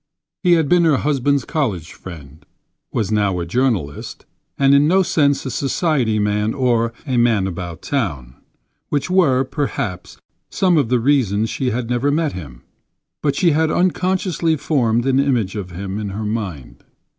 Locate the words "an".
15.05-15.19